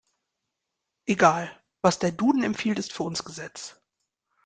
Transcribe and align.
Egal. 1.05 1.51
Was 1.83 1.99
der 1.99 2.11
Duden 2.11 2.41
empfiehlt, 2.41 2.79
ist 2.79 2.91
für 2.91 3.03
uns 3.03 3.23
Gesetz. 3.23 3.79